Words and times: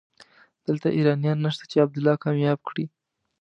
دلته 0.67 0.87
ايرانيان 0.97 1.37
نشته 1.45 1.63
چې 1.71 1.81
عبدالله 1.83 2.21
کامياب 2.23 2.59
کړي. 2.67 2.85